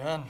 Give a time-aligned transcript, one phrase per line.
[0.00, 0.22] Amen.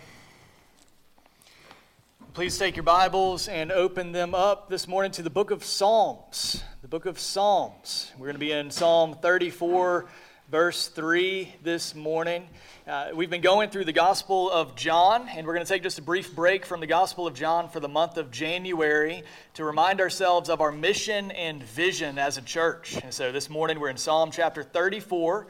[2.33, 6.63] Please take your Bibles and open them up this morning to the book of Psalms.
[6.81, 8.11] The book of Psalms.
[8.17, 10.07] We're going to be in Psalm 34,
[10.51, 12.49] verse 3 this morning.
[12.87, 15.99] Uh, we've been going through the Gospel of John, and we're going to take just
[15.99, 19.23] a brief break from the Gospel of John for the month of January
[19.53, 22.97] to remind ourselves of our mission and vision as a church.
[23.03, 25.47] And so this morning we're in Psalm chapter 34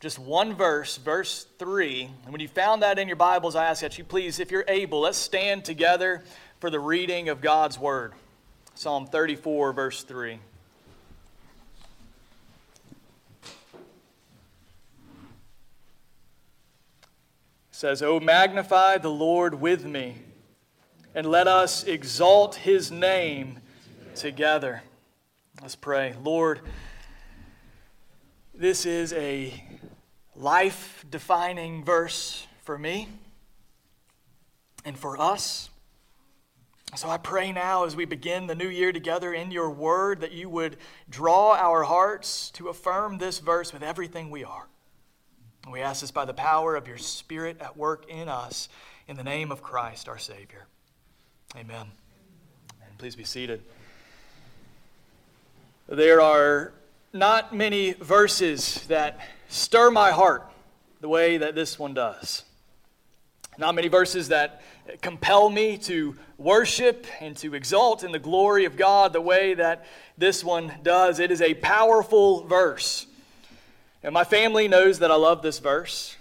[0.00, 2.10] just one verse, verse 3.
[2.24, 4.64] And when you found that in your Bibles, I ask that you please, if you're
[4.68, 6.22] able, let's stand together
[6.60, 8.12] for the reading of God's Word.
[8.74, 10.38] Psalm 34, verse 3.
[17.72, 20.16] Says, Oh, magnify the Lord with me,
[21.14, 23.58] and let us exalt his name
[24.14, 24.82] together.
[25.60, 26.14] Let's pray.
[26.22, 26.60] Lord,
[28.54, 29.64] this is a
[30.38, 33.08] life defining verse for me
[34.84, 35.68] and for us.
[36.96, 40.32] So I pray now as we begin the new year together in your word that
[40.32, 40.76] you would
[41.10, 44.66] draw our hearts to affirm this verse with everything we are.
[45.70, 48.70] we ask this by the power of your Spirit at work in us
[49.06, 50.66] in the name of Christ our Savior.
[51.56, 51.86] Amen.
[52.86, 53.60] And please be seated.
[55.88, 56.72] There are
[57.12, 60.46] not many verses that stir my heart
[61.00, 62.44] the way that this one does.
[63.56, 64.62] Not many verses that
[65.02, 69.84] compel me to worship and to exalt in the glory of God the way that
[70.16, 71.18] this one does.
[71.18, 73.06] It is a powerful verse.
[74.02, 76.16] And my family knows that I love this verse.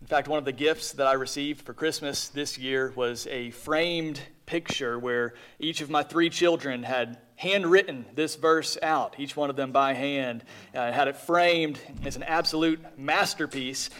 [0.00, 3.50] In fact, one of the gifts that I received for Christmas this year was a
[3.50, 9.50] framed picture where each of my three children had handwritten this verse out, each one
[9.50, 10.42] of them by hand,
[10.74, 13.90] uh, had it framed as an absolute masterpiece.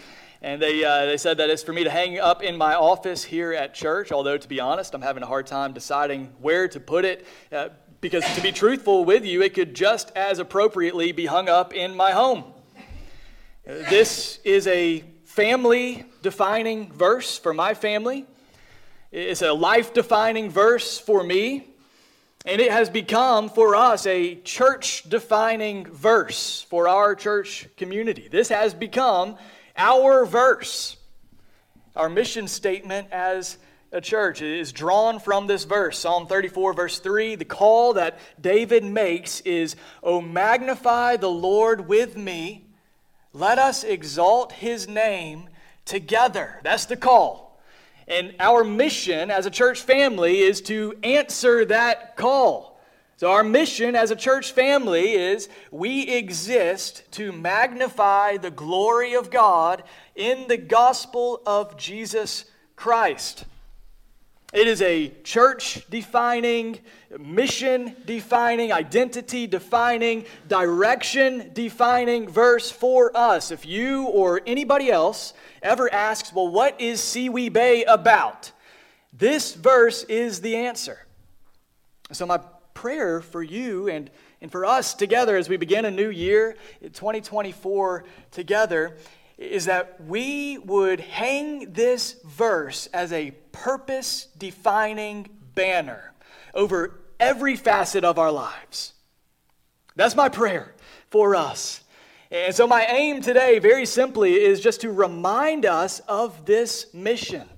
[0.41, 3.25] And they, uh, they said that it's for me to hang up in my office
[3.25, 6.81] here at church, although, to be honest, I'm having a hard time deciding where to
[6.81, 7.27] put it.
[7.51, 11.75] Uh, because, to be truthful with you, it could just as appropriately be hung up
[11.75, 12.45] in my home.
[13.65, 18.27] This is a family defining verse for my family.
[19.17, 21.69] It's a life defining verse for me.
[22.45, 28.29] And it has become for us a church defining verse for our church community.
[28.31, 29.39] This has become
[29.75, 30.99] our verse.
[31.97, 33.57] Our mission statement as
[33.91, 37.37] a church is drawn from this verse Psalm 34, verse 3.
[37.37, 42.67] The call that David makes is, O magnify the Lord with me,
[43.33, 45.49] let us exalt his name
[45.87, 46.61] together.
[46.63, 47.46] That's the call.
[48.09, 52.81] And our mission as a church family is to answer that call.
[53.19, 59.31] So, our mission as a church family is we exist to magnify the glory of
[59.31, 59.83] God
[60.15, 62.45] in the gospel of Jesus
[62.77, 63.47] Christ.
[64.57, 66.79] It is a church defining,
[67.21, 73.51] mission defining, identity defining, direction defining verse for us.
[73.51, 78.51] If you or anybody else ever asks, well, what is Seawee Bay about?
[79.13, 81.05] This verse is the answer.
[82.13, 82.41] So, my
[82.73, 88.05] prayer for you and, and for us together as we begin a new year, 2024
[88.31, 88.97] together,
[89.39, 96.13] is that we would hang this verse as a purpose defining banner
[96.55, 98.93] over every facet of our lives.
[99.95, 100.75] That's my prayer
[101.11, 101.83] for us.
[102.31, 107.49] And so, my aim today, very simply, is just to remind us of this mission,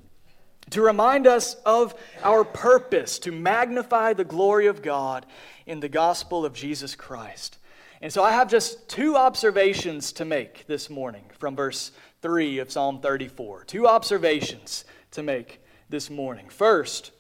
[0.71, 5.25] to remind us of our purpose, to magnify the glory of God
[5.65, 7.58] in the gospel of Jesus Christ.
[8.01, 11.91] And so, I have just two observations to make this morning from verse
[12.23, 13.65] 3 of Psalm 34.
[13.65, 16.49] Two observations to make this morning.
[16.49, 17.11] First,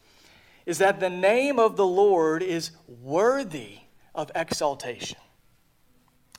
[0.67, 3.79] is that the name of the Lord is worthy
[4.15, 5.19] of exaltation.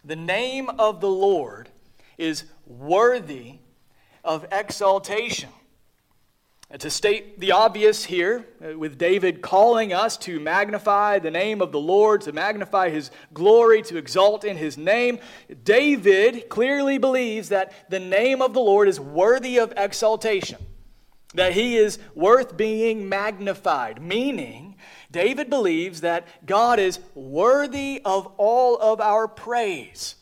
[0.05, 1.69] The name of the Lord
[2.17, 3.59] is worthy
[4.23, 5.49] of exaltation.
[6.77, 11.71] To state the obvious here, uh, with David calling us to magnify the name of
[11.71, 15.17] the Lord, to magnify his glory, to exalt in his name,
[15.63, 20.59] David clearly believes that the name of the Lord is worthy of exaltation,
[21.33, 24.75] that he is worth being magnified, meaning
[25.09, 30.17] David believes that God is worthy of all of our praise.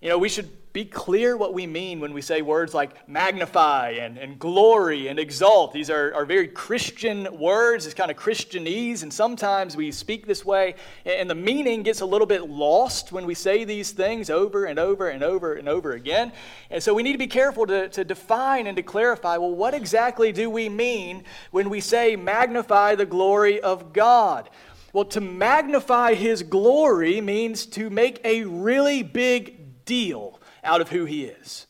[0.00, 3.90] You know, we should be clear what we mean when we say words like magnify
[3.90, 5.72] and, and glory and exalt.
[5.72, 10.44] These are, are very Christian words, it's kind of Christianese, and sometimes we speak this
[10.44, 10.74] way,
[11.06, 14.80] and the meaning gets a little bit lost when we say these things over and
[14.80, 16.32] over and over and over again.
[16.70, 19.74] And so we need to be careful to, to define and to clarify well, what
[19.74, 21.22] exactly do we mean
[21.52, 24.50] when we say magnify the glory of God?
[24.92, 30.33] Well, to magnify his glory means to make a really big deal
[30.64, 31.66] out of who he is.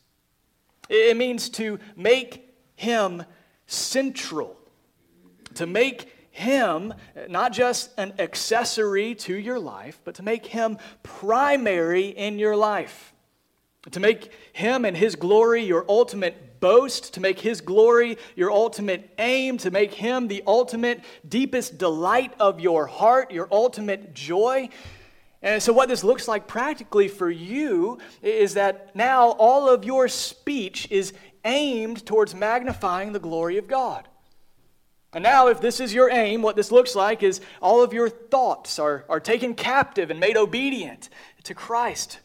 [0.89, 3.23] It means to make him
[3.67, 4.57] central,
[5.55, 6.93] to make him
[7.29, 13.13] not just an accessory to your life, but to make him primary in your life.
[13.91, 19.11] To make him and his glory your ultimate boast, to make his glory your ultimate
[19.19, 24.69] aim, to make him the ultimate, deepest delight of your heart, your ultimate joy.
[25.45, 30.07] And so, what this looks like practically for you is that now all of your
[30.07, 31.13] speech is
[31.45, 34.07] aimed towards magnifying the glory of God.
[35.13, 38.09] And now, if this is your aim, what this looks like is all of your
[38.09, 41.09] thoughts are, are taken captive and made obedient
[41.43, 42.21] to Christ.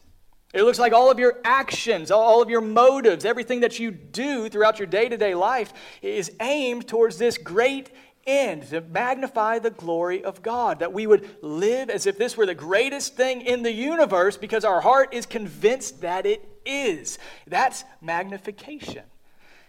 [0.51, 4.49] It looks like all of your actions, all of your motives, everything that you do
[4.49, 7.91] throughout your day to day life is aimed towards this great
[8.25, 10.79] end to magnify the glory of God.
[10.79, 14.65] That we would live as if this were the greatest thing in the universe because
[14.65, 17.19] our heart is convinced that it is.
[17.47, 19.03] That's magnification.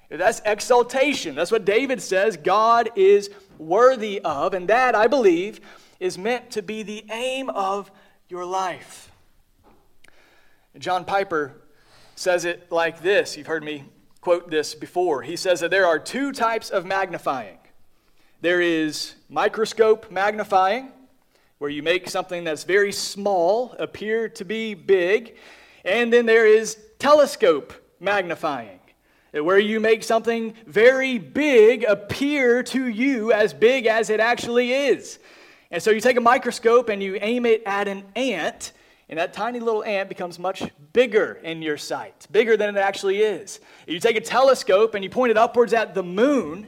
[0.08, 1.34] That's exaltation.
[1.34, 4.52] That's what David says God is worthy of.
[4.54, 5.60] And that, I believe,
[6.00, 7.90] is meant to be the aim of
[8.28, 9.10] your life.
[10.78, 11.54] John Piper
[12.14, 13.36] says it like this.
[13.36, 13.84] You've heard me
[14.20, 15.22] quote this before.
[15.22, 17.58] He says that there are two types of magnifying
[18.42, 20.90] there is microscope magnifying,
[21.58, 25.36] where you make something that's very small appear to be big.
[25.84, 28.80] And then there is telescope magnifying,
[29.30, 35.20] where you make something very big appear to you as big as it actually is.
[35.70, 38.72] And so you take a microscope and you aim it at an ant,
[39.08, 43.18] and that tiny little ant becomes much bigger in your sight, bigger than it actually
[43.18, 43.60] is.
[43.86, 46.66] You take a telescope and you point it upwards at the moon,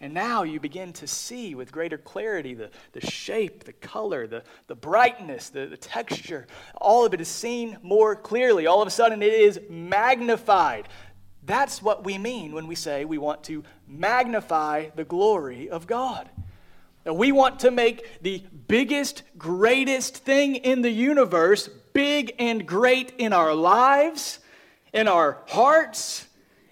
[0.00, 4.44] and now you begin to see with greater clarity the, the shape, the color, the,
[4.68, 6.46] the brightness, the, the texture.
[6.76, 8.66] All of it is seen more clearly.
[8.66, 10.88] All of a sudden, it is magnified.
[11.42, 16.28] That's what we mean when we say we want to magnify the glory of God.
[17.04, 23.14] Now, we want to make the biggest, greatest thing in the universe big and great
[23.18, 24.38] in our lives,
[24.92, 26.26] in our hearts,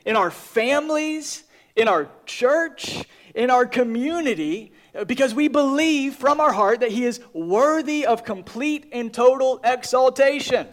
[0.05, 1.43] in our families,
[1.75, 3.05] in our church,
[3.37, 8.25] in our community uh, because we believe from our heart that He is worthy of
[8.25, 10.67] complete and total exaltation.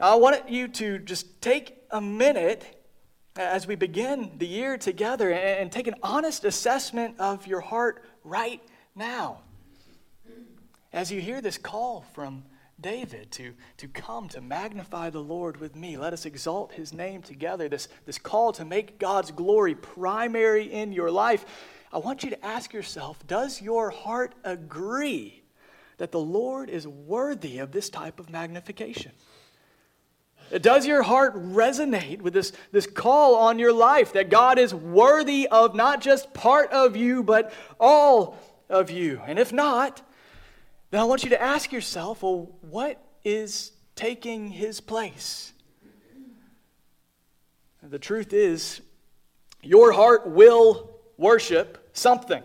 [0.00, 2.84] I want you to just take a minute
[3.36, 8.60] as we begin the year together and take an honest assessment of your heart right
[8.96, 9.38] now.
[10.92, 12.44] As you hear this call from
[12.80, 15.96] David to, to come to magnify the Lord with me.
[15.96, 17.68] Let us exalt his name together.
[17.68, 21.44] This, this call to make God's glory primary in your life.
[21.92, 25.42] I want you to ask yourself Does your heart agree
[25.96, 29.12] that the Lord is worthy of this type of magnification?
[30.60, 35.46] Does your heart resonate with this, this call on your life that God is worthy
[35.48, 38.38] of not just part of you, but all
[38.70, 39.20] of you?
[39.26, 40.00] And if not,
[40.90, 45.52] then I want you to ask yourself well, what is taking his place?
[47.82, 48.80] The truth is,
[49.62, 52.42] your heart will worship something.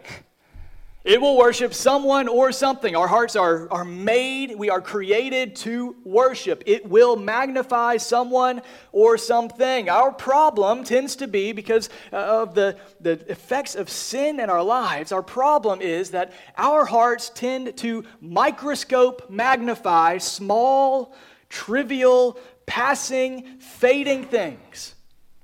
[1.03, 2.95] It will worship someone or something.
[2.95, 6.63] Our hearts are, are made, we are created to worship.
[6.65, 8.61] It will magnify someone
[8.93, 9.89] or something.
[9.89, 14.63] Our problem tends to be because uh, of the, the effects of sin in our
[14.63, 15.11] lives.
[15.11, 21.13] Our problem is that our hearts tend to microscope magnify small,
[21.49, 24.95] trivial, passing, fading things.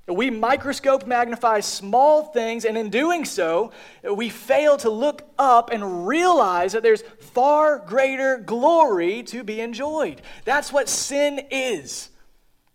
[0.09, 3.71] We microscope magnify small things, and in doing so,
[4.03, 10.21] we fail to look up and realize that there's far greater glory to be enjoyed.
[10.45, 12.09] That's what sin is.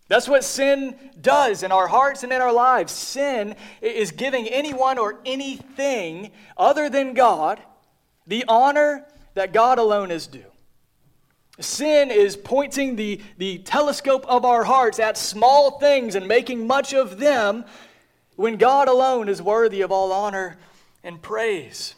[0.09, 2.93] That's what sin does in our hearts and in our lives.
[2.93, 7.61] Sin is giving anyone or anything other than God
[8.27, 10.45] the honor that God alone is due.
[11.61, 16.93] Sin is pointing the, the telescope of our hearts at small things and making much
[16.93, 17.65] of them
[18.35, 20.59] when God alone is worthy of all honor
[21.05, 21.95] and praise.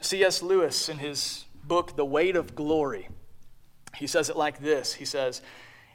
[0.00, 0.42] C.S.
[0.42, 3.08] Lewis, in his book, The Weight of Glory,
[3.96, 5.42] he says it like this He says,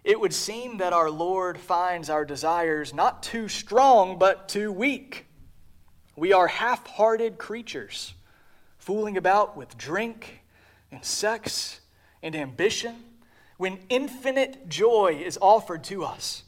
[0.04, 5.26] it would seem that our Lord finds our desires not too strong, but too weak.
[6.16, 8.14] We are half hearted creatures,
[8.78, 10.42] fooling about with drink
[10.92, 11.80] and sex
[12.22, 12.96] and ambition
[13.58, 16.44] when infinite joy is offered to us.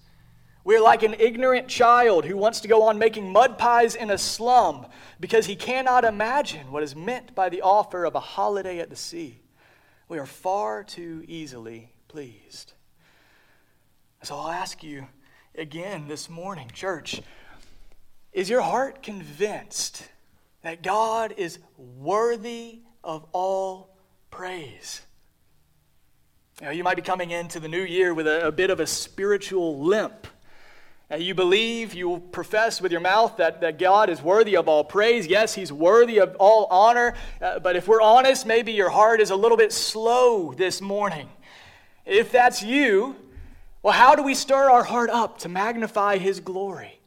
[0.63, 4.17] We're like an ignorant child who wants to go on making mud pies in a
[4.17, 4.85] slum
[5.19, 8.95] because he cannot imagine what is meant by the offer of a holiday at the
[8.95, 9.39] sea.
[10.07, 12.73] We are far too easily pleased.
[14.23, 15.07] So I'll ask you
[15.55, 17.21] again this morning, church
[18.31, 20.07] is your heart convinced
[20.61, 23.97] that God is worthy of all
[24.29, 25.01] praise?
[26.61, 28.79] You, know, you might be coming into the new year with a, a bit of
[28.79, 30.27] a spiritual limp.
[31.17, 35.25] You believe, you profess with your mouth that, that God is worthy of all praise.
[35.25, 37.15] Yes, He's worthy of all honor.
[37.41, 41.29] Uh, but if we're honest, maybe your heart is a little bit slow this morning.
[42.05, 43.15] If that's you,
[43.81, 47.00] well, how do we stir our heart up to magnify His glory?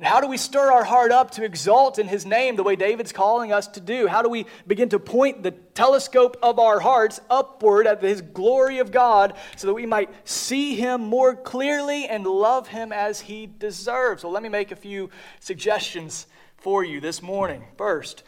[0.00, 2.74] And how do we stir our heart up to exalt in His name the way
[2.74, 4.06] David's calling us to do?
[4.06, 8.78] How do we begin to point the telescope of our hearts upward at His glory
[8.78, 13.44] of God so that we might see Him more clearly and love Him as He
[13.46, 14.22] deserves?
[14.22, 16.26] So let me make a few suggestions
[16.56, 17.66] for you this morning.
[17.76, 18.22] First,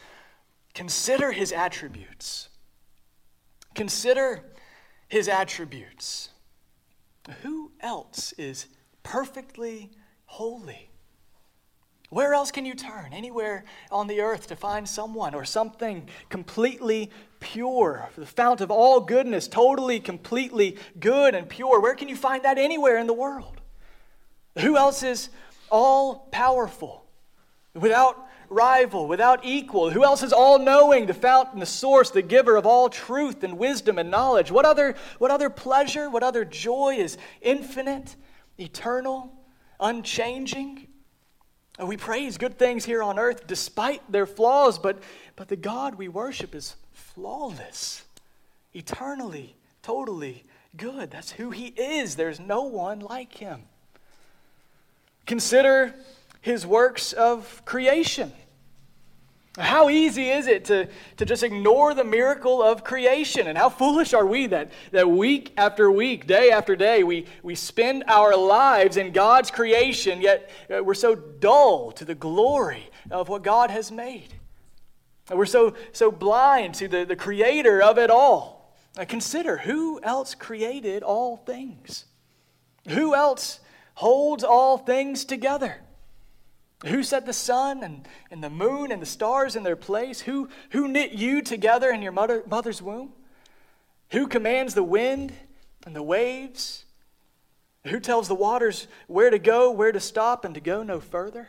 [0.75, 2.51] consider His attributes.
[3.75, 4.45] Consider
[5.09, 6.29] His attributes.
[7.41, 8.67] Who else is
[9.03, 9.91] perfectly
[10.27, 10.91] holy?
[12.13, 13.15] Where else can you turn?
[13.15, 19.01] Anywhere on the earth to find someone or something completely pure, the fount of all
[19.01, 21.81] goodness, totally, completely good and pure.
[21.81, 23.63] Where can you find that anywhere in the world?
[24.59, 25.31] Who else is
[25.71, 27.07] all powerful,
[27.73, 29.89] without rival, without equal?
[29.89, 33.57] Who else is all knowing, the fountain, the source, the giver of all truth and
[33.57, 34.51] wisdom and knowledge?
[34.51, 38.17] What other, what other pleasure, what other joy is infinite,
[38.59, 39.33] eternal,
[39.81, 40.89] unchanging?
[41.79, 45.03] We praise good things here on earth despite their flaws, but,
[45.37, 48.05] but the God we worship is flawless,
[48.75, 50.45] eternally, totally
[50.77, 51.11] good.
[51.11, 52.17] That's who He is.
[52.17, 53.63] There's no one like Him.
[55.25, 55.95] Consider
[56.43, 58.33] His works of creation.
[59.59, 63.47] How easy is it to, to just ignore the miracle of creation?
[63.47, 67.55] And how foolish are we that, that week after week, day after day, we, we
[67.55, 73.43] spend our lives in God's creation, yet we're so dull to the glory of what
[73.43, 74.33] God has made.
[75.29, 78.75] And we're so, so blind to the, the creator of it all.
[78.97, 82.07] Now consider who else created all things?
[82.89, 83.61] Who else
[83.95, 85.77] holds all things together?
[86.87, 90.21] Who set the sun and, and the moon and the stars in their place?
[90.21, 93.13] Who, who knit you together in your mother, mother's womb?
[94.11, 95.33] Who commands the wind
[95.87, 96.85] and the waves?
[97.87, 101.49] Who tells the waters where to go, where to stop, and to go no further?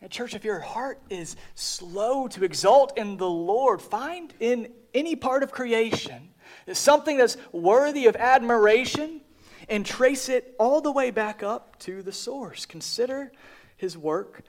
[0.00, 5.16] And, church, if your heart is slow to exalt in the Lord, find in any
[5.16, 6.30] part of creation
[6.72, 9.22] something that's worthy of admiration
[9.68, 12.64] and trace it all the way back up to the source.
[12.64, 13.32] Consider
[13.78, 14.42] his work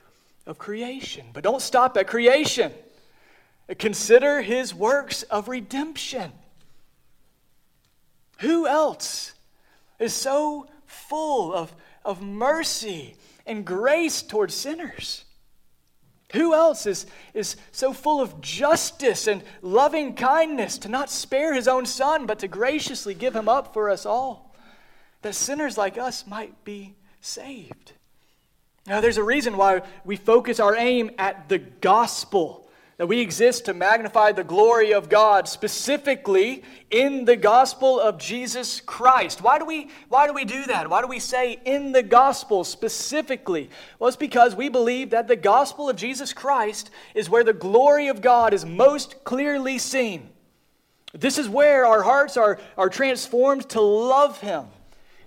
[0.46, 1.26] of creation.
[1.32, 2.72] But don't stop at creation.
[3.78, 6.32] Consider his works of redemption.
[8.40, 9.32] Who else
[9.98, 15.24] is so full of, of mercy and grace towards sinners?
[16.32, 21.68] Who else is, is so full of justice and loving kindness to not spare his
[21.68, 24.54] own son, but to graciously give him up for us all,
[25.22, 27.92] that sinners like us might be saved?
[28.86, 33.66] Now, there's a reason why we focus our aim at the gospel, that we exist
[33.66, 39.42] to magnify the glory of God, specifically in the gospel of Jesus Christ.
[39.42, 40.88] Why do we, why do, we do that?
[40.88, 43.70] Why do we say in the gospel specifically?
[43.98, 48.08] Well, it's because we believe that the gospel of Jesus Christ is where the glory
[48.08, 50.30] of God is most clearly seen.
[51.12, 54.66] This is where our hearts are, are transformed to love Him.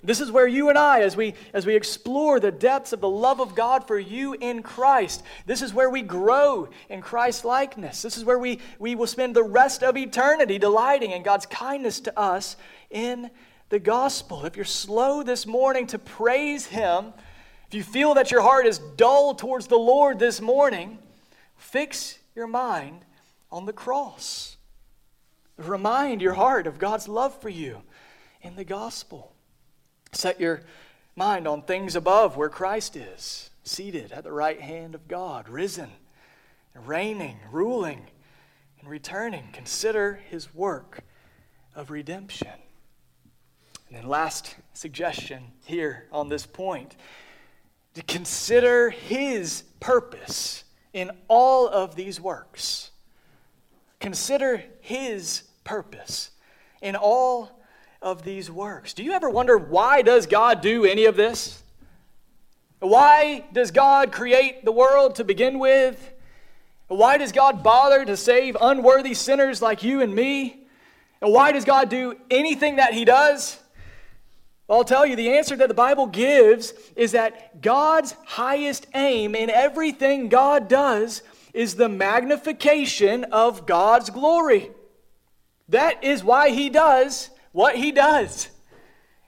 [0.05, 3.09] This is where you and I, as we, as we explore the depths of the
[3.09, 8.01] love of God for you in Christ, this is where we grow in Christ likeness.
[8.01, 12.01] This is where we, we will spend the rest of eternity delighting in God's kindness
[12.01, 12.57] to us
[12.89, 13.31] in
[13.69, 14.45] the gospel.
[14.45, 17.13] If you're slow this morning to praise Him,
[17.67, 20.99] if you feel that your heart is dull towards the Lord this morning,
[21.55, 23.05] fix your mind
[23.49, 24.57] on the cross.
[25.57, 27.83] Remind your heart of God's love for you
[28.41, 29.32] in the gospel.
[30.13, 30.61] Set your
[31.15, 35.89] mind on things above where Christ is, seated at the right hand of God, risen,
[36.75, 38.07] reigning, ruling,
[38.79, 39.49] and returning.
[39.53, 41.01] Consider his work
[41.75, 42.47] of redemption.
[43.87, 46.95] And then, last suggestion here on this point
[47.93, 52.91] to consider his purpose in all of these works.
[53.99, 56.31] Consider his purpose
[56.81, 57.62] in all
[58.03, 58.93] of these works.
[58.93, 61.63] Do you ever wonder why does God do any of this?
[62.79, 66.11] Why does God create the world to begin with?
[66.89, 70.67] Why does God bother to save unworthy sinners like you and me?
[71.21, 73.57] And why does God do anything that He does?
[74.69, 79.49] I'll tell you, the answer that the Bible gives is that God's highest aim in
[79.49, 81.21] everything God does
[81.53, 84.71] is the magnification of God's glory.
[85.69, 88.49] That is why He does what He does.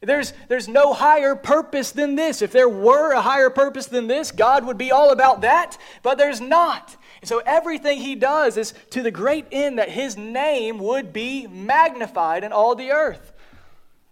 [0.01, 2.41] There's, there's no higher purpose than this.
[2.41, 6.17] If there were a higher purpose than this, God would be all about that, but
[6.17, 6.95] there's not.
[7.21, 11.47] And so everything he does is to the great end that his name would be
[11.47, 13.33] magnified in all the earth.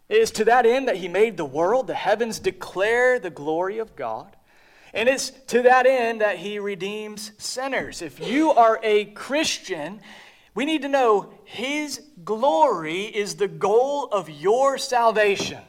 [0.10, 1.88] It is to that end that he made the world.
[1.88, 4.36] The heavens declare the glory of God.
[4.93, 8.01] And it's to that end that he redeems sinners.
[8.01, 10.01] If you are a Christian,
[10.55, 15.62] we need to know his glory is the goal of your salvation.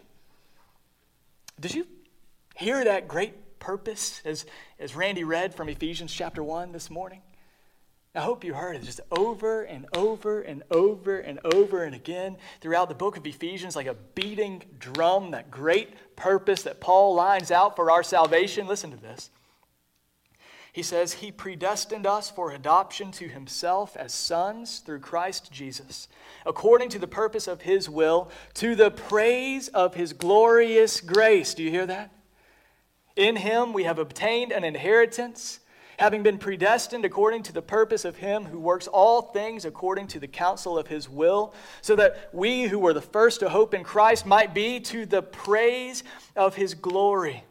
[1.60, 1.86] Did you
[2.56, 4.46] hear that great purpose as,
[4.78, 7.20] as Randy read from Ephesians chapter 1 this morning?
[8.14, 12.38] I hope you heard it just over and over and over and over and again
[12.62, 17.50] throughout the book of Ephesians, like a beating drum, that great purpose that Paul lines
[17.50, 18.66] out for our salvation.
[18.66, 19.28] Listen to this.
[20.75, 26.09] He says, He predestined us for adoption to Himself as sons through Christ Jesus,
[26.45, 31.54] according to the purpose of His will, to the praise of His glorious grace.
[31.54, 32.12] Do you hear that?
[33.14, 35.61] In Him we have obtained an inheritance
[35.97, 40.19] having been predestined according to the purpose of him who works all things according to
[40.19, 43.85] the counsel of his will, so that we who were the first to hope in
[43.85, 46.02] Christ might be to the praise
[46.35, 47.45] of his glory.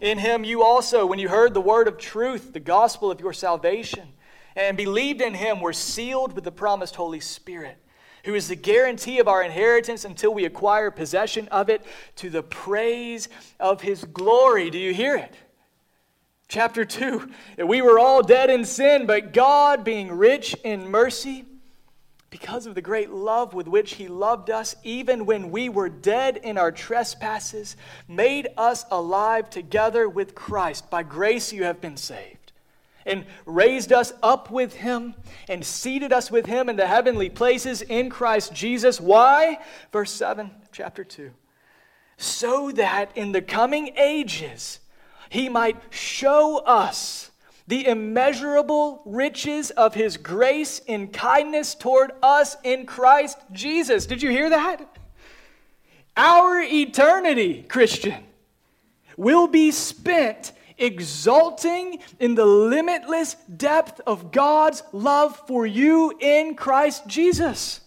[0.00, 3.32] In him you also, when you heard the word of truth, the gospel of your
[3.32, 4.08] salvation,
[4.54, 7.78] and believed in him, were sealed with the promised Holy Spirit,
[8.24, 11.84] who is the guarantee of our inheritance until we acquire possession of it
[12.16, 13.28] to the praise
[13.58, 14.70] of his glory.
[14.70, 15.34] Do you hear it?
[16.46, 17.30] Chapter 2
[17.66, 21.44] We were all dead in sin, but God, being rich in mercy,
[22.30, 26.36] because of the great love with which He loved us, even when we were dead
[26.36, 30.90] in our trespasses, made us alive together with Christ.
[30.90, 32.52] By grace you have been saved,
[33.06, 35.14] and raised us up with Him,
[35.48, 39.00] and seated us with Him in the heavenly places in Christ Jesus.
[39.00, 39.58] Why?
[39.90, 41.30] Verse 7, chapter 2.
[42.18, 44.80] So that in the coming ages,
[45.30, 47.30] he might show us
[47.68, 54.06] the immeasurable riches of his grace in kindness toward us in Christ Jesus.
[54.06, 54.98] Did you hear that?
[56.16, 58.24] Our eternity, Christian,
[59.16, 67.06] will be spent exulting in the limitless depth of God's love for you in Christ
[67.06, 67.80] Jesus.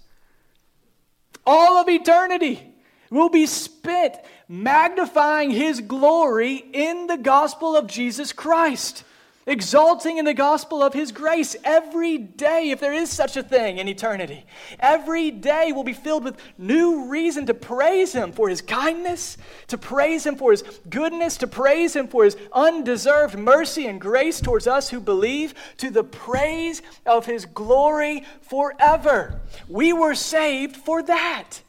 [1.46, 2.72] All of eternity
[3.10, 4.16] will be spent
[4.48, 9.04] magnifying his glory in the gospel of Jesus Christ,
[9.46, 13.78] exalting in the gospel of his grace every day, if there is such a thing
[13.78, 14.46] in eternity.
[14.80, 19.78] Every day will be filled with new reason to praise him for his kindness, to
[19.78, 24.68] praise him for his goodness, to praise him for his undeserved mercy and grace towards
[24.68, 29.42] us who believe, to the praise of his glory forever.
[29.68, 31.62] We were saved for that.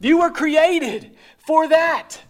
[0.00, 2.20] You were created for that.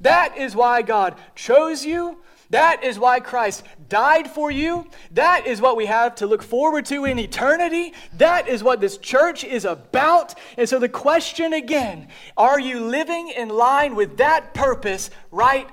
[0.00, 2.18] That is why God chose you.
[2.50, 4.86] That is why Christ died for you.
[5.10, 7.92] That is what we have to look forward to in eternity.
[8.16, 10.34] That is what this church is about.
[10.56, 15.68] And so the question again are you living in line with that purpose right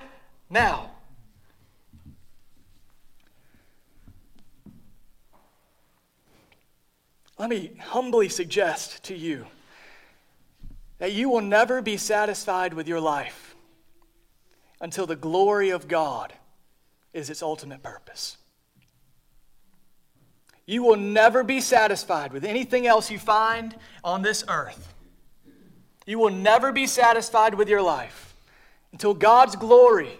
[0.49, 0.91] now?
[7.37, 9.45] Let me humbly suggest to you
[10.99, 13.55] that you will never be satisfied with your life
[14.79, 16.33] until the glory of God
[17.15, 18.37] is its ultimate purpose.
[20.67, 24.93] You will never be satisfied with anything else you find on this earth.
[26.05, 28.35] You will never be satisfied with your life
[28.91, 30.19] until God's glory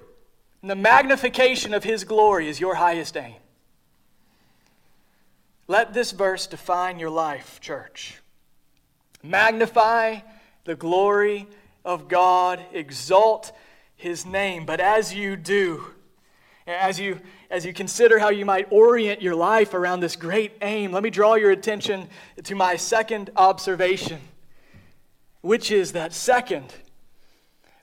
[0.62, 3.36] and the magnification of His glory is your highest aim.
[5.68, 8.22] Let this verse define your life, church.
[9.22, 10.20] Magnify
[10.64, 11.48] the glory
[11.84, 13.52] of God, exalt
[13.96, 14.66] his name.
[14.66, 15.95] But as you do,
[16.68, 20.92] as you, as you consider how you might orient your life around this great aim,
[20.92, 22.08] let me draw your attention
[22.44, 24.20] to my second observation,
[25.42, 26.74] which is that second,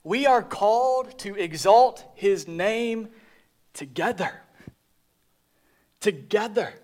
[0.03, 3.09] we are called to exalt his name
[3.73, 4.33] together.
[6.01, 6.75] Together.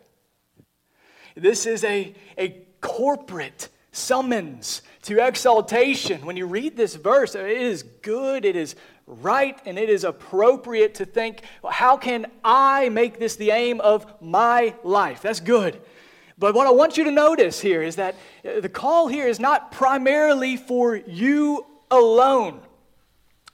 [1.35, 6.25] This is a, a corporate summons to exaltation.
[6.25, 8.77] When you read this verse, it is good, it is
[9.09, 13.81] right, and it is appropriate to think, well, how can I make this the aim
[13.81, 15.23] of my life?
[15.23, 15.81] That's good.
[16.39, 19.73] But what I want you to notice here is that the call here is not
[19.73, 22.61] primarily for you alone.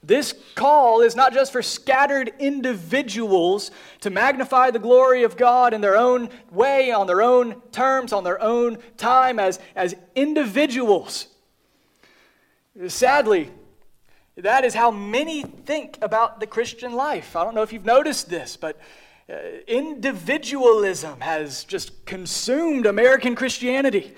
[0.03, 5.81] This call is not just for scattered individuals to magnify the glory of God in
[5.81, 11.29] their own way, on their own terms, on their own time, as, as individuals.
[12.89, 13.51] Sadly,
[14.37, 17.37] that is how many think about the Christian life.
[17.37, 18.81] I don't know if you've noticed this, but
[19.31, 19.35] uh,
[19.67, 24.13] individualism has just consumed American Christianity.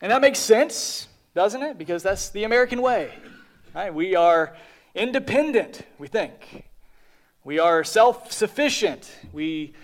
[0.00, 1.76] And that makes sense, doesn't it?
[1.76, 3.12] Because that's the American way.
[3.74, 3.92] Right?
[3.92, 4.56] We are
[4.94, 6.64] independent, we think.
[7.44, 9.10] We are self sufficient.
[9.32, 9.74] We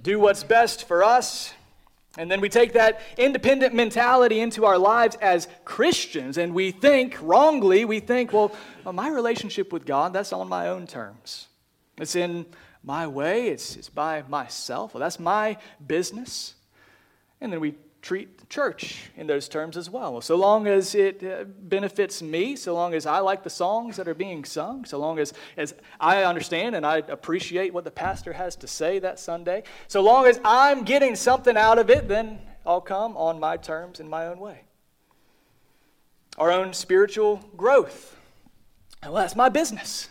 [0.00, 1.52] do what's best for us.
[2.18, 7.16] And then we take that independent mentality into our lives as Christians, and we think
[7.22, 11.48] wrongly, we think, well, my relationship with God, that's on my own terms.
[11.96, 12.44] It's in
[12.82, 14.92] my way, it's, it's by myself.
[14.92, 16.54] Well, that's my business.
[17.40, 20.20] And then we treat the church in those terms as well.
[20.20, 24.08] So long as it uh, benefits me, so long as I like the songs that
[24.08, 28.32] are being sung, so long as, as I understand and I appreciate what the pastor
[28.32, 32.40] has to say that Sunday, so long as I'm getting something out of it, then
[32.66, 34.62] I'll come on my terms in my own way.
[36.38, 38.16] Our own spiritual growth.
[39.02, 40.08] Well, that's my business.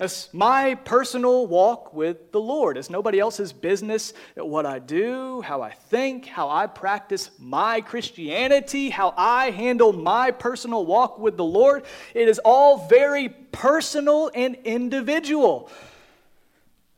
[0.00, 2.76] It's my personal walk with the Lord.
[2.76, 8.90] It's nobody else's business what I do, how I think, how I practice my Christianity,
[8.90, 11.84] how I handle my personal walk with the Lord.
[12.14, 15.68] It is all very personal and individual.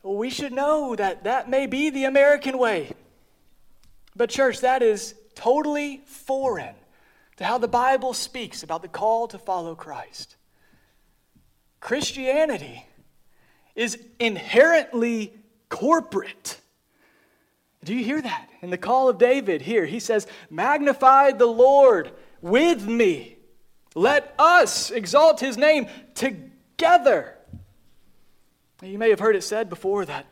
[0.03, 2.91] We should know that that may be the American way.
[4.15, 6.75] But, church, that is totally foreign
[7.37, 10.35] to how the Bible speaks about the call to follow Christ.
[11.79, 12.85] Christianity
[13.75, 15.33] is inherently
[15.69, 16.59] corporate.
[17.83, 18.49] Do you hear that?
[18.61, 23.37] In the call of David here, he says, Magnify the Lord with me.
[23.95, 27.35] Let us exalt his name together.
[28.83, 30.25] You may have heard it said before that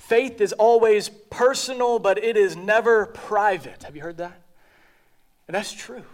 [0.00, 3.82] faith is always personal, but it is never private.
[3.84, 4.40] Have you heard that?
[5.48, 6.04] And that's true.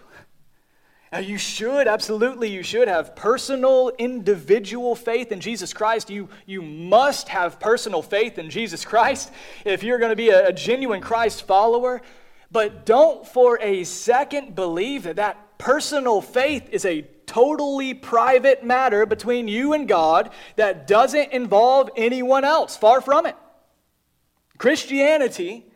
[1.12, 6.09] Now, you should, absolutely, you should have personal, individual faith in Jesus Christ.
[6.09, 9.33] You, you must have personal faith in Jesus Christ
[9.64, 12.01] if you're going to be a, a genuine Christ follower.
[12.53, 19.05] But don't for a second believe that that personal faith is a totally private matter
[19.05, 22.77] between you and God that doesn't involve anyone else.
[22.77, 23.37] Far from it.
[24.59, 25.66] Christianity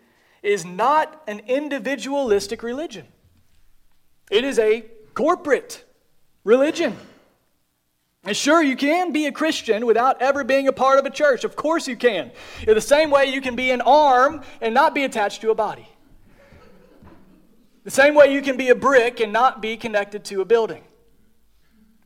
[0.45, 3.09] is not an individualistic religion,
[4.31, 5.85] it is a corporate
[6.45, 6.97] religion.
[8.25, 11.45] And sure, you can be a Christian without ever being a part of a church.
[11.45, 12.33] Of course, you can.
[12.67, 15.55] In the same way, you can be an arm and not be attached to a
[15.55, 15.87] body.
[17.85, 20.83] The same way you can be a brick and not be connected to a building.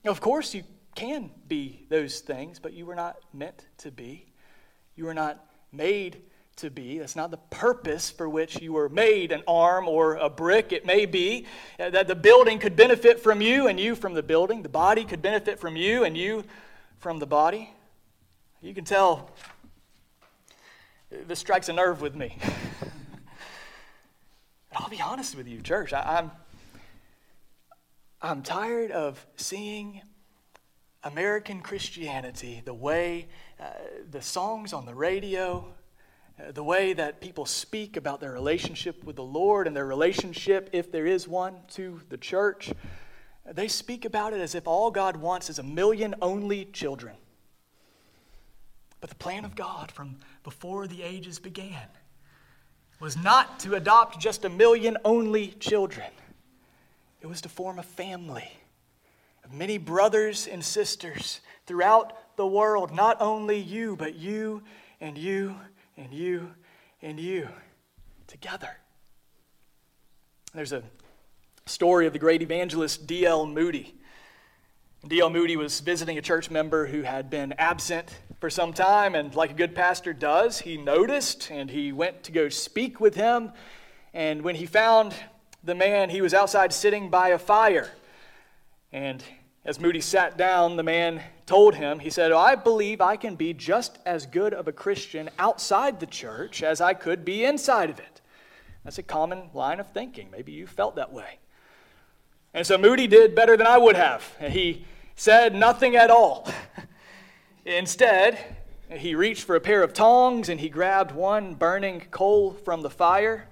[0.04, 0.64] Of course, you
[0.96, 4.26] can be those things, but you were not meant to be.
[4.96, 6.22] You were not made
[6.58, 6.98] to be.
[6.98, 10.72] That's not the purpose for which you were made an arm or a brick.
[10.72, 11.46] It may be
[11.80, 14.62] uh, that the building could benefit from you and you from the building.
[14.62, 16.44] The body could benefit from you and you
[16.98, 17.72] from the body.
[18.60, 19.30] You can tell
[21.10, 22.36] this strikes a nerve with me.
[24.76, 25.92] I'll be honest with you, church.
[25.92, 26.30] I, am
[28.20, 30.02] I'm, I'm tired of seeing
[31.04, 33.28] American Christianity the way
[33.60, 33.66] uh,
[34.10, 35.77] the songs on the radio, uh,
[36.38, 40.70] Uh, the way that people speak about their relationship with the Lord and their relationship,
[40.72, 44.90] if there is one, to the church, uh, they speak about it as if all
[44.90, 47.16] God wants is a million only children.
[49.00, 51.88] But the plan of God from before the ages began
[53.00, 56.10] was not to adopt just a million only children,
[57.20, 58.48] it was to form a family
[59.44, 64.62] of many brothers and sisters throughout the world, not only you, but you
[65.00, 65.56] and you
[65.98, 66.52] and you
[67.02, 67.48] and you
[68.26, 68.70] together.
[70.54, 70.82] There's a
[71.66, 73.46] story of the great evangelist D.L.
[73.46, 73.94] Moody.
[75.06, 75.28] D.L.
[75.28, 79.50] Moody was visiting a church member who had been absent for some time, and like
[79.50, 83.52] a good pastor does, he noticed and he went to go speak with him.
[84.14, 85.14] And when he found
[85.62, 87.90] the man, he was outside sitting by a fire.
[88.92, 89.22] And
[89.64, 93.34] As Moody sat down, the man told him, he said, oh, I believe I can
[93.34, 97.88] be just as good of a Christian outside the church as I could be inside
[97.88, 98.20] of it.
[98.84, 100.30] That's a common line of thinking.
[100.30, 101.38] Maybe you felt that way.
[102.52, 104.30] And so Moody did better than I would have.
[104.40, 104.84] He
[105.16, 106.46] said nothing at all.
[107.64, 108.38] Instead,
[108.90, 112.90] he reached for a pair of tongs and he grabbed one burning coal from the
[112.90, 113.48] fire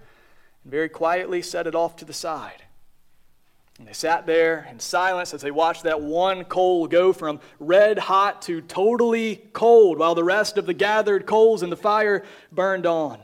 [0.63, 2.63] and very quietly set it off to the side.
[3.79, 7.99] And they sat there in silence as they watched that one coal go from red
[7.99, 12.87] hot to totally cold while the rest of the gathered coals in the fire burned
[12.87, 13.21] on.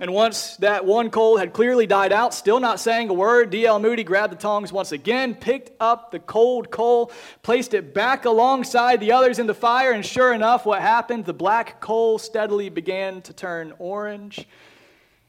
[0.00, 3.78] And once that one coal had clearly died out, still not saying a word, D.L.
[3.78, 9.00] Moody grabbed the tongs once again, picked up the cold coal, placed it back alongside
[9.00, 11.24] the others in the fire, and sure enough, what happened?
[11.24, 14.46] The black coal steadily began to turn orange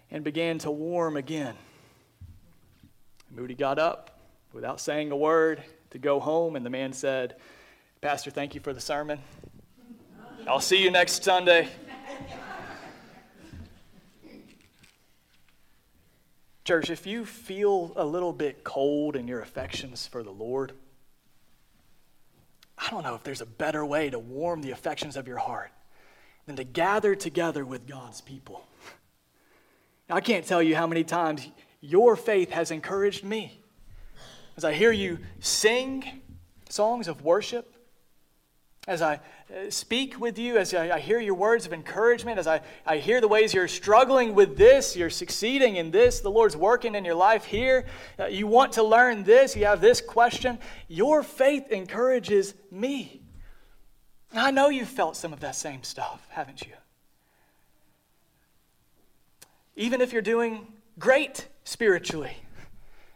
[0.09, 1.55] and began to warm again.
[3.35, 4.19] Moody got up
[4.53, 7.35] without saying a word to go home, and the man said,
[7.99, 9.19] Pastor, thank you for the sermon.
[10.47, 11.67] I'll see you next Sunday.
[16.63, 20.73] Church, if you feel a little bit cold in your affections for the Lord,
[22.77, 25.71] I don't know if there's a better way to warm the affections of your heart
[26.45, 28.65] than to gather together with God's people.
[30.07, 31.47] Now, I can't tell you how many times
[31.83, 33.59] your faith has encouraged me.
[34.55, 36.21] As I hear you sing
[36.69, 37.75] songs of worship,
[38.87, 42.61] as I uh, speak with you, as I, hear your words of encouragement, as I,
[42.85, 46.95] I hear the ways you're struggling with this, you're succeeding in this, the Lord's working
[46.95, 47.85] in your life here,
[48.17, 53.21] uh, you want to learn this, you have this question, your faith encourages me.
[54.33, 56.73] I know you've felt some of that same stuff, haven't you?
[59.75, 60.67] Even if you're doing
[60.99, 62.38] great spiritually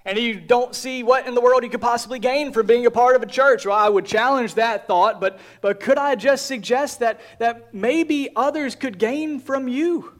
[0.07, 2.91] and you don't see what in the world you could possibly gain from being a
[2.91, 3.65] part of a church.
[3.65, 8.29] Well, I would challenge that thought, but, but could I just suggest that, that maybe
[8.33, 10.13] others could gain from you?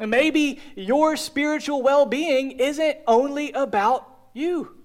[0.00, 4.75] And maybe your spiritual well being isn't only about you.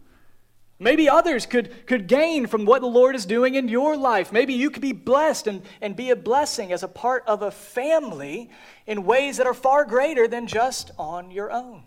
[0.81, 4.31] Maybe others could, could gain from what the Lord is doing in your life.
[4.31, 7.51] Maybe you could be blessed and, and be a blessing as a part of a
[7.51, 8.49] family
[8.87, 11.83] in ways that are far greater than just on your own.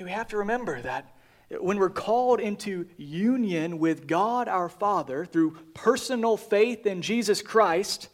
[0.00, 1.12] We have to remember that
[1.50, 8.10] when we're called into union with God our Father through personal faith in Jesus Christ,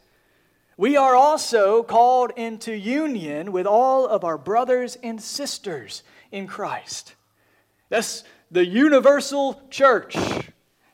[0.77, 7.13] we are also called into union with all of our brothers and sisters in Christ.
[7.89, 10.17] That's the universal church,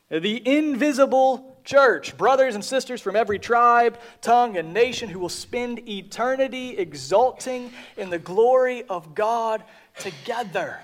[0.10, 5.88] the invisible church, brothers and sisters from every tribe, tongue, and nation who will spend
[5.90, 9.64] eternity exulting in the glory of God
[10.00, 10.80] together.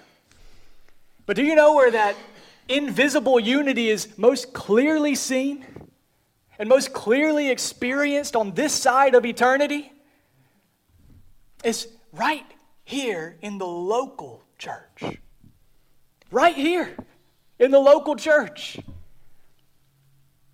[1.26, 2.16] But do you know where that
[2.68, 5.66] invisible unity is most clearly seen
[6.60, 9.92] and most clearly experienced on this side of eternity?
[11.64, 12.46] It's right
[12.84, 15.20] here in the local church.
[16.34, 16.90] Right here
[17.60, 18.80] in the local church.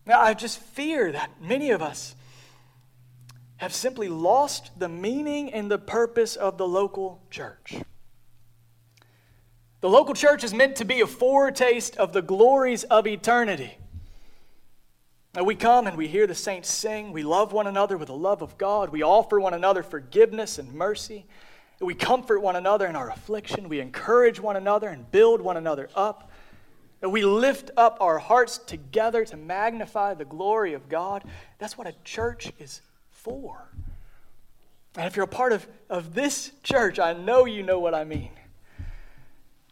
[0.05, 2.15] Now, I just fear that many of us
[3.57, 7.75] have simply lost the meaning and the purpose of the local church.
[9.79, 13.77] The local church is meant to be a foretaste of the glories of eternity.
[15.33, 17.13] Now we come and we hear the saints sing.
[17.13, 18.89] We love one another with the love of God.
[18.89, 21.25] We offer one another forgiveness and mercy.
[21.79, 23.69] We comfort one another in our affliction.
[23.69, 26.29] We encourage one another and build one another up.
[27.01, 31.23] And we lift up our hearts together to magnify the glory of God.
[31.57, 33.69] That's what a church is for.
[34.97, 38.03] And if you're a part of, of this church, I know you know what I
[38.03, 38.31] mean.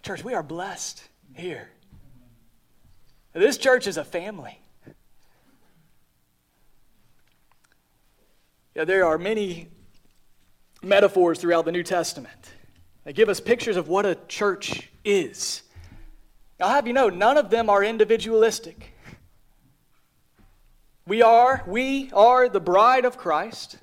[0.02, 1.70] Church, we are blessed here.
[3.34, 4.62] This church is a family.
[8.74, 9.68] Yeah, there are many
[10.88, 12.54] metaphors throughout the New Testament.
[13.04, 15.62] They give us pictures of what a church is.
[16.60, 18.94] I'll have you know, none of them are individualistic.
[21.06, 23.78] We are, we are the bride of Christ.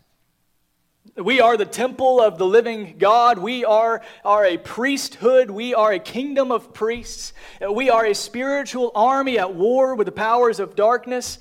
[1.17, 3.39] We are the temple of the living God.
[3.39, 5.49] We are, are a priesthood.
[5.51, 7.33] We are a kingdom of priests.
[7.71, 11.39] We are a spiritual army at war with the powers of darkness.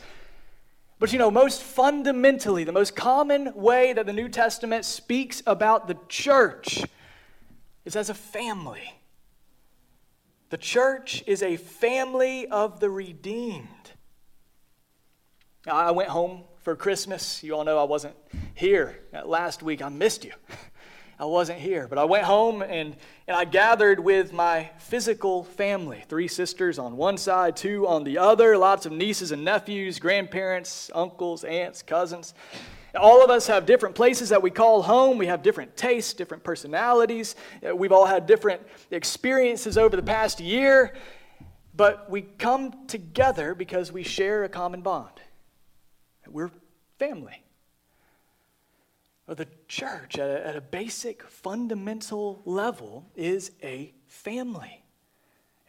[1.03, 5.89] But you know, most fundamentally, the most common way that the New Testament speaks about
[5.89, 6.81] the church
[7.83, 8.93] is as a family.
[10.49, 13.67] The church is a family of the redeemed.
[15.67, 17.43] I went home for Christmas.
[17.43, 18.15] You all know I wasn't
[18.53, 19.81] here last week.
[19.81, 20.31] I missed you.
[21.23, 21.88] I wasn't here.
[21.88, 22.97] But I went home and,
[23.29, 28.17] and I gathered with my physical family three sisters on one side, two on the
[28.17, 32.33] other, lots of nieces and nephews, grandparents, uncles, aunts, cousins.
[32.93, 35.17] All of us have different places that we call home.
[35.17, 37.38] We have different tastes, different personalities.
[37.65, 40.93] Uh, we've all had different experiences over the past year.
[41.73, 45.21] But we come together because we share a common bond.
[46.27, 46.51] We're
[46.99, 47.42] family.
[49.36, 54.84] The church, at a, at a basic, fundamental level, is a family.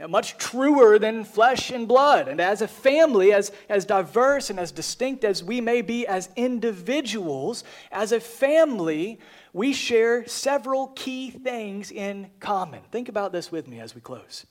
[0.06, 2.28] much truer than flesh and blood.
[2.28, 6.28] And as a family, as, as diverse and as distinct as we may be as
[6.36, 9.18] individuals, as a family,
[9.54, 12.82] we share several key things in common.
[12.90, 14.44] Think about this with me as we close.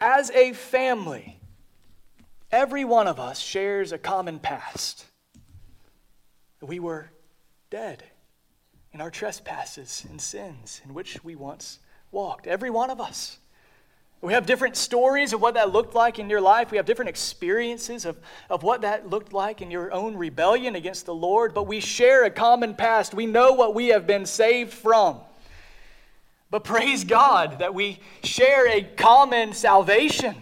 [0.00, 1.38] As a family,
[2.50, 5.04] every one of us shares a common past.
[6.60, 7.12] We were
[7.70, 8.04] dead
[8.92, 11.78] in our trespasses and sins in which we once
[12.10, 12.46] walked.
[12.46, 13.38] Every one of us.
[14.20, 16.72] We have different stories of what that looked like in your life.
[16.72, 18.18] We have different experiences of,
[18.50, 22.24] of what that looked like in your own rebellion against the Lord, but we share
[22.24, 23.14] a common past.
[23.14, 25.20] We know what we have been saved from.
[26.50, 30.34] But praise God that we share a common salvation.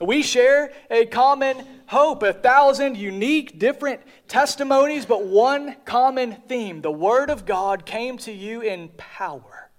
[0.00, 6.82] We share a common hope, a thousand unique, different testimonies, but one common theme.
[6.82, 9.70] The Word of God came to you in power,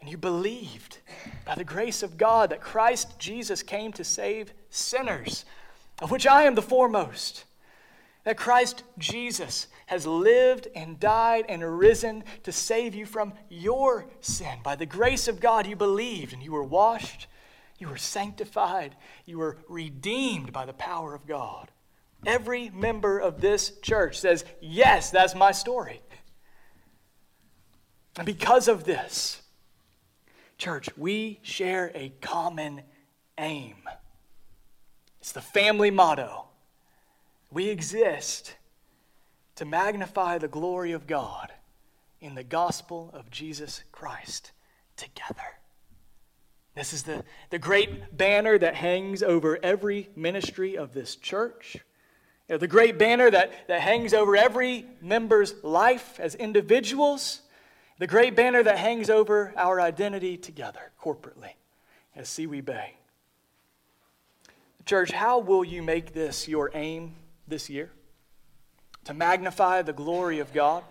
[0.00, 0.98] and you believed
[1.44, 5.44] by the grace of God that Christ Jesus came to save sinners,
[6.00, 7.44] of which I am the foremost.
[8.24, 14.58] That Christ Jesus has lived and died and risen to save you from your sin.
[14.64, 17.28] By the grace of God, you believed and you were washed
[17.78, 18.96] you were sanctified.
[19.24, 21.70] You were redeemed by the power of God.
[22.24, 26.00] Every member of this church says, Yes, that's my story.
[28.16, 29.42] And because of this,
[30.56, 32.82] church, we share a common
[33.38, 33.76] aim.
[35.20, 36.46] It's the family motto.
[37.50, 38.56] We exist
[39.56, 41.52] to magnify the glory of God
[42.20, 44.52] in the gospel of Jesus Christ
[44.96, 45.58] together.
[46.76, 51.78] This is the, the great banner that hangs over every ministry of this church.
[52.48, 57.40] You know, the great banner that, that hangs over every member's life as individuals.
[57.98, 61.52] The great banner that hangs over our identity together corporately
[62.14, 62.96] as Seawee Bay.
[64.84, 67.14] Church, how will you make this your aim
[67.48, 67.90] this year?
[69.04, 70.84] To magnify the glory of God?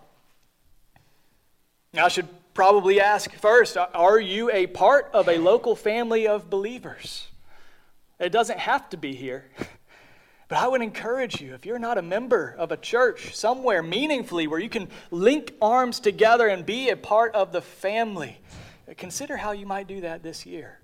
[1.93, 6.49] Now, I should probably ask first Are you a part of a local family of
[6.49, 7.27] believers?
[8.19, 9.51] It doesn't have to be here.
[10.47, 14.45] But I would encourage you, if you're not a member of a church somewhere meaningfully
[14.45, 18.37] where you can link arms together and be a part of the family,
[18.95, 20.79] consider how you might do that this year.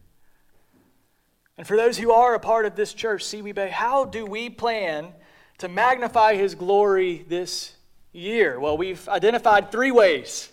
[1.59, 4.49] And for those who are a part of this church, Seawee Bay, how do we
[4.49, 5.13] plan
[5.59, 7.75] to magnify His glory this
[8.13, 8.59] year?
[8.59, 10.51] Well, we've identified three ways.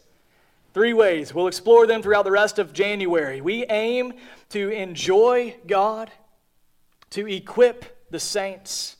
[0.74, 1.35] Three ways.
[1.35, 3.40] We'll explore them throughout the rest of January.
[3.40, 4.14] We aim
[4.50, 6.11] to enjoy God,
[7.11, 8.96] to equip the saints,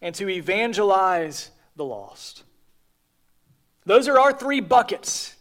[0.00, 2.44] and to evangelize the lost.
[3.84, 5.36] Those are our three buckets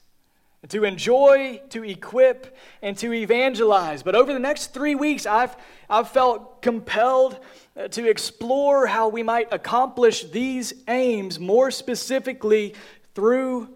[0.69, 4.03] to enjoy, to equip, and to evangelize.
[4.03, 5.55] But over the next three weeks, I've,
[5.89, 7.39] I've felt compelled
[7.75, 12.75] uh, to explore how we might accomplish these aims more specifically
[13.15, 13.69] through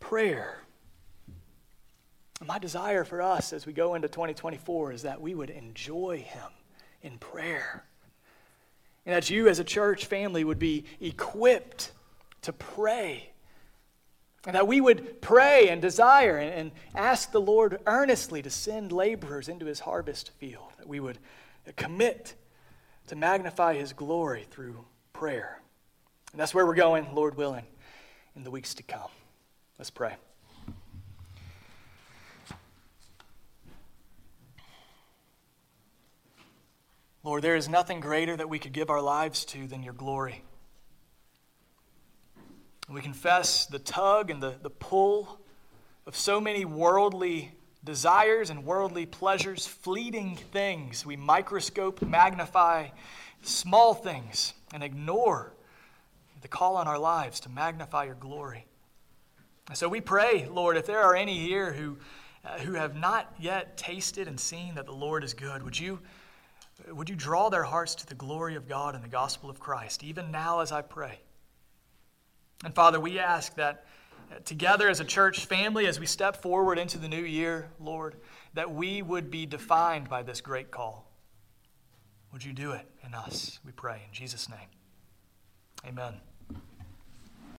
[0.00, 0.61] prayer.
[2.46, 6.50] My desire for us as we go into 2024 is that we would enjoy Him
[7.02, 7.84] in prayer.
[9.06, 11.92] And that you, as a church family, would be equipped
[12.42, 13.30] to pray.
[14.44, 18.90] And that we would pray and desire and, and ask the Lord earnestly to send
[18.90, 20.72] laborers into His harvest field.
[20.78, 21.18] That we would
[21.76, 22.34] commit
[23.06, 25.60] to magnify His glory through prayer.
[26.32, 27.66] And that's where we're going, Lord willing,
[28.34, 29.10] in the weeks to come.
[29.78, 30.16] Let's pray.
[37.24, 40.42] Lord, there is nothing greater that we could give our lives to than your glory.
[42.88, 45.38] We confess the tug and the, the pull
[46.04, 47.52] of so many worldly
[47.84, 51.06] desires and worldly pleasures, fleeting things.
[51.06, 52.88] We microscope, magnify
[53.42, 55.52] small things, and ignore
[56.40, 58.66] the call on our lives to magnify your glory.
[59.68, 61.98] And so we pray, Lord, if there are any here who,
[62.44, 66.00] uh, who have not yet tasted and seen that the Lord is good, would you?
[66.88, 70.02] Would you draw their hearts to the glory of God and the gospel of Christ,
[70.02, 71.20] even now as I pray?
[72.64, 73.86] And Father, we ask that
[74.30, 78.16] uh, together as a church family as we step forward into the new year, Lord,
[78.54, 81.10] that we would be defined by this great call.
[82.32, 83.58] Would you do it in us?
[83.64, 84.68] We pray in Jesus' name.
[85.86, 86.14] Amen.